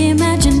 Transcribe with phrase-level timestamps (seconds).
[0.00, 0.53] imagine.